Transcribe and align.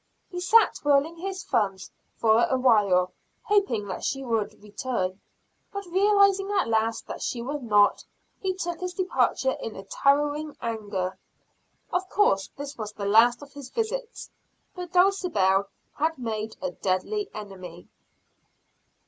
He 0.31 0.39
sat 0.39 0.73
twirling 0.73 1.17
his 1.17 1.43
thumbs, 1.43 1.91
for 2.17 2.45
awhile, 2.49 3.13
hoping 3.43 3.85
that 3.87 4.03
she 4.03 4.23
would 4.23 4.59
return. 4.63 5.21
But 5.71 5.85
realizing 5.85 6.49
at 6.53 6.67
last 6.69 7.05
that 7.05 7.21
she 7.21 7.39
would 7.39 7.61
not, 7.61 8.03
he 8.39 8.55
took 8.55 8.79
his 8.79 8.95
departure 8.95 9.55
in 9.61 9.75
a 9.75 9.83
towering 9.83 10.57
anger. 10.59 11.19
Of 11.93 12.09
course 12.09 12.49
this 12.57 12.79
was 12.79 12.93
the 12.93 13.05
last 13.05 13.43
of 13.43 13.53
his 13.53 13.69
visits. 13.69 14.31
But 14.73 14.91
Dulcibel 14.91 15.67
had 15.93 16.17
made 16.17 16.57
a 16.63 16.71
deadly 16.71 17.29
enemy. 17.35 17.87